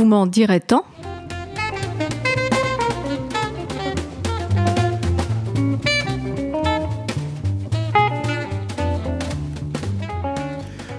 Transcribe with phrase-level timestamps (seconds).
[0.00, 0.86] Vous m'en direz tant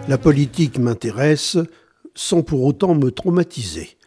[0.08, 1.58] La politique m'intéresse
[2.14, 3.98] sans pour autant me traumatiser.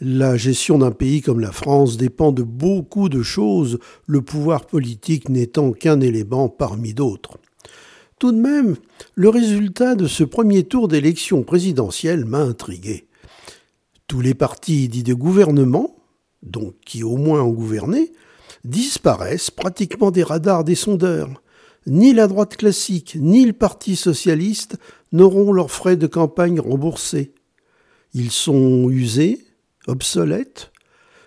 [0.00, 5.28] La gestion d'un pays comme la France dépend de beaucoup de choses, le pouvoir politique
[5.28, 7.38] n'étant qu'un élément parmi d'autres.
[8.20, 8.76] Tout de même,
[9.16, 13.07] le résultat de ce premier tour d'élection présidentielle m'a intrigué.
[14.08, 15.94] Tous les partis dits de gouvernement,
[16.42, 18.10] donc qui au moins ont gouverné,
[18.64, 21.42] disparaissent pratiquement des radars des sondeurs.
[21.86, 24.78] Ni la droite classique, ni le Parti socialiste
[25.12, 27.32] n'auront leurs frais de campagne remboursés.
[28.14, 29.44] Ils sont usés,
[29.86, 30.72] obsolètes,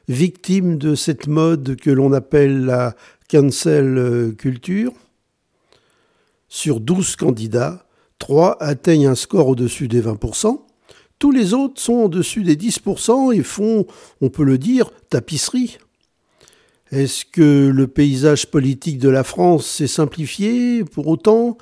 [0.08, 2.96] victimes de cette mode que l'on appelle la
[3.30, 4.94] cancel culture.
[6.50, 7.86] Sur 12 candidats,
[8.18, 10.62] 3 atteignent un score au-dessus des 20%.
[11.22, 13.86] Tous les autres sont au-dessus des 10% et font,
[14.22, 15.78] on peut le dire, tapisserie.
[16.90, 21.60] Est-ce que le paysage politique de la France s'est simplifié pour autant?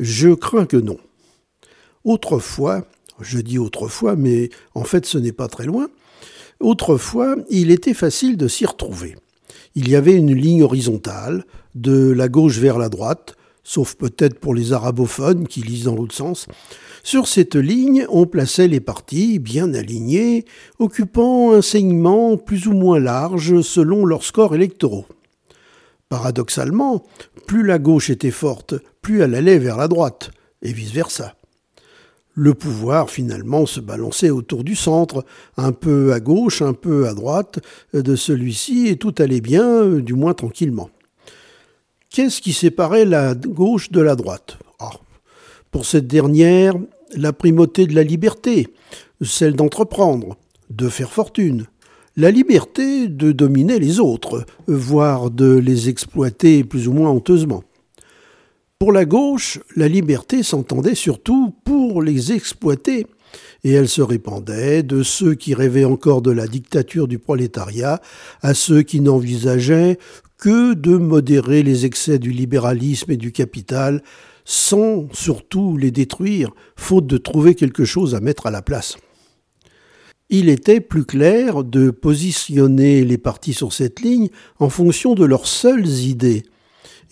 [0.00, 0.96] Je crains que non.
[2.04, 2.86] Autrefois,
[3.20, 5.88] je dis autrefois, mais en fait ce n'est pas très loin,
[6.58, 9.16] autrefois il était facile de s'y retrouver.
[9.74, 14.54] Il y avait une ligne horizontale, de la gauche vers la droite, sauf peut-être pour
[14.54, 16.46] les arabophones qui lisent dans l'autre sens.
[17.02, 20.44] Sur cette ligne, on plaçait les partis bien alignés,
[20.78, 25.06] occupant un segment plus ou moins large selon leurs scores électoraux.
[26.08, 27.04] Paradoxalement,
[27.46, 31.34] plus la gauche était forte, plus elle allait vers la droite, et vice-versa.
[32.34, 35.24] Le pouvoir, finalement, se balançait autour du centre,
[35.56, 37.58] un peu à gauche, un peu à droite
[37.92, 40.88] de celui-ci, et tout allait bien, du moins tranquillement.
[42.12, 44.58] Qu'est-ce qui séparait la gauche de la droite?
[44.78, 44.90] Ah,
[45.70, 46.74] Pour cette dernière,
[47.14, 48.68] la primauté de la liberté,
[49.22, 50.36] celle d'entreprendre,
[50.68, 51.64] de faire fortune,
[52.18, 57.64] la liberté de dominer les autres, voire de les exploiter plus ou moins honteusement.
[58.78, 63.06] Pour la gauche, la liberté s'entendait surtout pour les exploiter,
[63.64, 68.00] et elle se répandait de ceux qui rêvaient encore de la dictature du prolétariat
[68.42, 69.98] à ceux qui n'envisageaient
[70.38, 74.02] que de modérer les excès du libéralisme et du capital,
[74.44, 78.96] sans surtout les détruire, faute de trouver quelque chose à mettre à la place.
[80.30, 85.46] Il était plus clair de positionner les partis sur cette ligne en fonction de leurs
[85.46, 86.42] seules idées,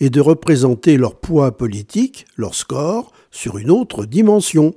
[0.01, 4.73] et de représenter leur poids politique, leur score, sur une autre dimension.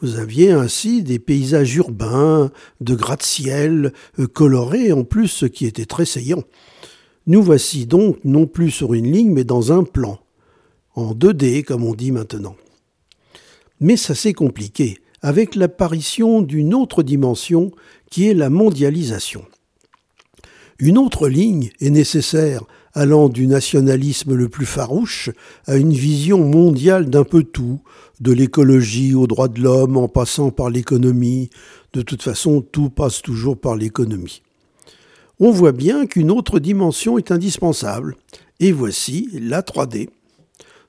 [0.00, 5.86] Vous aviez ainsi des paysages urbains, de gratte-ciel, euh, colorés en plus, ce qui était
[5.86, 6.44] très saillant.
[7.26, 10.18] Nous voici donc non plus sur une ligne, mais dans un plan,
[10.94, 12.56] en 2D comme on dit maintenant.
[13.80, 17.72] Mais ça s'est compliqué, avec l'apparition d'une autre dimension
[18.08, 19.44] qui est la mondialisation.
[20.78, 22.62] Une autre ligne est nécessaire
[22.94, 25.30] allant du nationalisme le plus farouche
[25.66, 27.80] à une vision mondiale d'un peu tout,
[28.20, 31.50] de l'écologie aux droits de l'homme en passant par l'économie.
[31.92, 34.42] De toute façon, tout passe toujours par l'économie.
[35.40, 38.16] On voit bien qu'une autre dimension est indispensable,
[38.58, 40.08] et voici la 3D.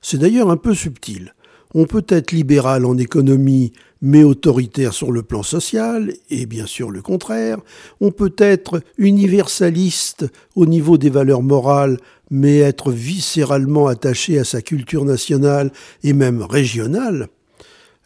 [0.02, 1.34] C'est d'ailleurs un peu subtil.
[1.72, 6.90] On peut être libéral en économie, mais autoritaire sur le plan social, et bien sûr
[6.90, 7.58] le contraire.
[8.00, 10.26] On peut être universaliste
[10.56, 11.98] au niveau des valeurs morales,
[12.30, 17.28] mais être viscéralement attaché à sa culture nationale et même régionale.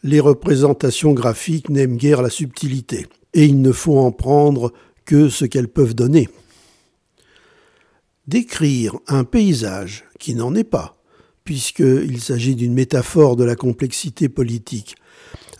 [0.02, 4.72] Les représentations graphiques n'aiment guère la subtilité, et il ne faut en prendre
[5.04, 6.28] que ce qu'elles peuvent donner.
[8.26, 10.96] Décrire un paysage qui n'en est pas,
[11.44, 14.96] puisqu'il s'agit d'une métaphore de la complexité politique.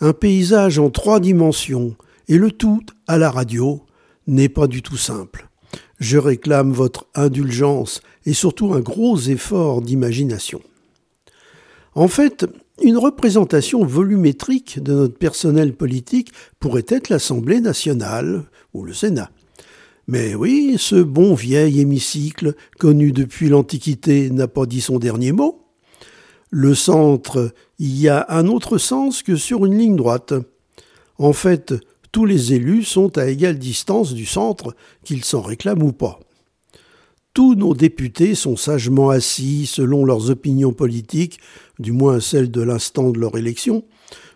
[0.01, 1.95] Un paysage en trois dimensions,
[2.27, 3.85] et le tout à la radio,
[4.25, 5.47] n'est pas du tout simple.
[5.99, 10.61] Je réclame votre indulgence et surtout un gros effort d'imagination.
[11.93, 12.45] En fait,
[12.81, 19.31] une représentation volumétrique de notre personnel politique pourrait être l'Assemblée nationale ou le Sénat.
[20.07, 25.65] Mais oui, ce bon vieil hémicycle, connu depuis l'Antiquité, n'a pas dit son dernier mot
[26.55, 30.33] le centre y a un autre sens que sur une ligne droite.
[31.17, 31.73] En fait,
[32.15, 34.73] tous les élus sont à égale distance du centre,
[35.03, 36.17] qu'ils s'en réclament ou pas.
[37.33, 41.41] Tous nos députés sont sagement assis selon leurs opinions politiques,
[41.77, 43.83] du moins celles de l'instant de leur élection,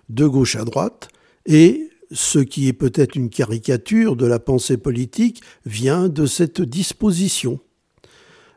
[0.09, 1.07] de gauche à droite,
[1.45, 7.61] et ce qui est peut-être une caricature de la pensée politique vient de cette disposition.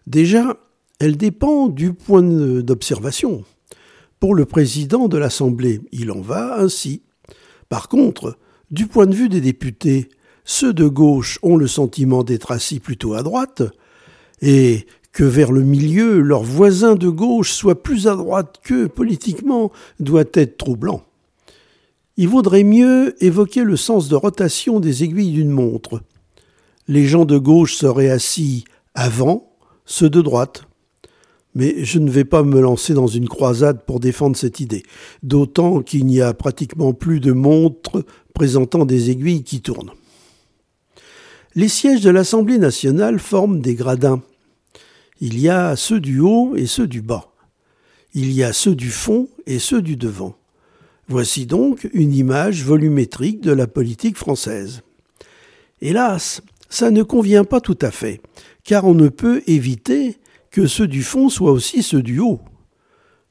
[0.08, 0.56] Déjà,
[0.98, 3.44] elle dépend du point d'observation.
[4.18, 7.02] Pour le président de l'Assemblée, il en va ainsi.
[7.68, 8.36] Par contre,
[8.72, 10.08] du point de vue des députés,
[10.44, 13.62] ceux de gauche ont le sentiment d'être assis plutôt à droite,
[14.40, 19.70] et que vers le milieu, leur voisin de gauche soit plus à droite qu'eux politiquement
[20.00, 21.02] doit être troublant.
[22.16, 26.02] Il vaudrait mieux évoquer le sens de rotation des aiguilles d'une montre.
[26.88, 28.64] Les gens de gauche seraient assis
[28.94, 29.52] avant,
[29.84, 30.64] ceux de droite.
[31.54, 34.82] Mais je ne vais pas me lancer dans une croisade pour défendre cette idée,
[35.22, 38.04] d'autant qu'il n'y a pratiquement plus de montres
[38.34, 39.92] présentant des aiguilles qui tournent.
[41.54, 44.22] Les sièges de l'Assemblée nationale forment des gradins.
[45.20, 47.30] Il y a ceux du haut et ceux du bas.
[48.14, 50.36] Il y a ceux du fond et ceux du devant.
[51.08, 54.82] Voici donc une image volumétrique de la politique française.
[55.82, 56.40] Hélas,
[56.70, 58.22] ça ne convient pas tout à fait,
[58.64, 60.16] car on ne peut éviter
[60.52, 62.40] que ceux du fond soient aussi ceux du haut.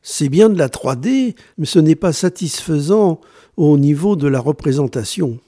[0.02, 3.22] C'est bien de la 3D, mais ce n'est pas satisfaisant
[3.56, 5.40] au niveau de la représentation.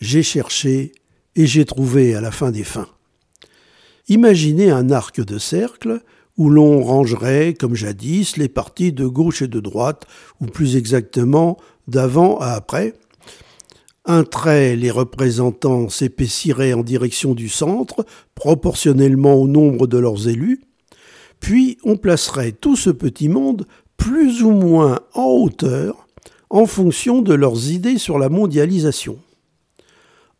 [0.00, 0.92] J'ai cherché
[1.34, 2.88] et j'ai trouvé à la fin des fins.
[4.08, 6.00] Imaginez un arc de cercle
[6.38, 10.06] où l'on rangerait, comme jadis, les parties de gauche et de droite,
[10.40, 11.58] ou plus exactement
[11.88, 12.94] d'avant à après.
[14.04, 18.04] Un trait les représentant s'épaissiraient en direction du centre,
[18.34, 20.60] proportionnellement au nombre de leurs élus,
[21.38, 23.66] puis on placerait tout ce petit monde
[23.96, 26.08] plus ou moins en hauteur
[26.50, 29.18] en fonction de leurs idées sur la mondialisation.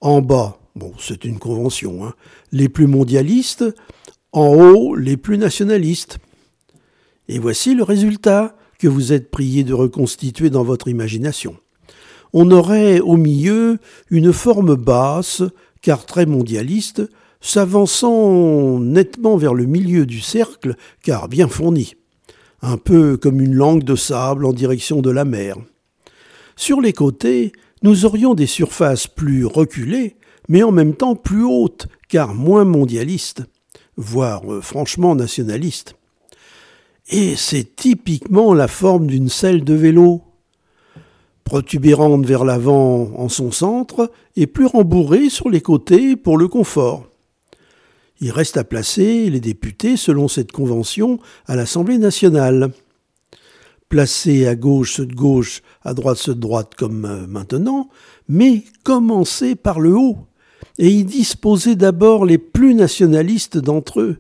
[0.01, 2.15] En bas, bon, c'est une convention, hein,
[2.51, 3.65] les plus mondialistes,
[4.33, 6.19] en haut les plus nationalistes.
[7.29, 11.57] Et voici le résultat que vous êtes prié de reconstituer dans votre imagination.
[12.33, 13.79] On aurait au milieu
[14.11, 15.43] une forme basse,
[15.83, 17.03] car très mondialiste,
[17.41, 21.95] s'avançant nettement vers le milieu du cercle, car bien fourni,
[22.63, 25.57] un peu comme une langue de sable en direction de la mer.
[26.57, 27.53] Sur les côtés,
[27.83, 30.17] nous aurions des surfaces plus reculées,
[30.49, 33.43] mais en même temps plus hautes, car moins mondialistes
[33.97, 35.95] voire euh, franchement nationaliste.
[37.11, 40.23] Et c'est typiquement la forme d'une selle de vélo,
[41.53, 47.07] protubérante vers l'avant en son centre et plus rembourrée sur les côtés pour le confort.
[48.23, 52.71] Il reste à placer les députés selon cette convention à l'Assemblée nationale.
[53.91, 57.91] Placés à gauche ceux de gauche, à droite ceux de droite comme euh, maintenant,
[58.29, 60.21] mais commencer par le haut,
[60.79, 64.17] et y disposaient d'abord les plus nationalistes d'entre eux,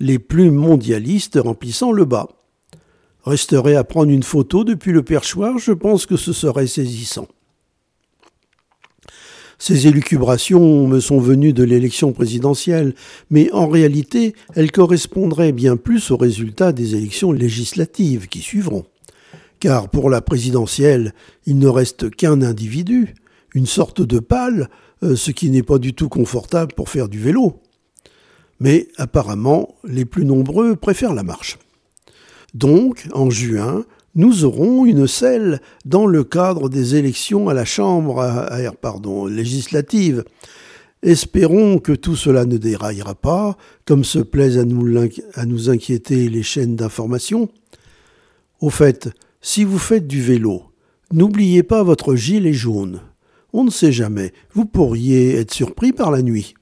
[0.00, 2.26] les plus mondialistes remplissant le bas.
[3.24, 7.26] Resterait à prendre une photo depuis le perchoir, je pense que ce serait saisissant.
[9.58, 12.94] Ces élucubrations me sont venues de l'élection présidentielle,
[13.30, 18.84] mais en réalité elles correspondraient bien plus aux résultats des élections législatives qui suivront.
[19.60, 21.14] Car pour la présidentielle,
[21.46, 23.14] il ne reste qu'un individu,
[23.54, 24.68] une sorte de pâle,
[25.02, 27.62] euh, ce qui n'est pas du tout confortable pour faire du vélo.
[28.60, 31.58] Mais apparemment, les plus nombreux préfèrent la marche.
[32.54, 33.84] Donc, en juin,
[34.14, 38.22] nous aurons une selle dans le cadre des élections à la Chambre
[39.28, 40.24] législative.
[41.02, 44.64] Espérons que tout cela ne déraillera pas, comme se plaisent à
[45.44, 47.48] nous inquiéter les chaînes d'information.
[48.60, 49.10] Au fait,
[49.42, 50.62] si vous faites du vélo,
[51.12, 53.00] n'oubliez pas votre gilet jaune.
[53.52, 56.54] On ne sait jamais, vous pourriez être surpris par la nuit.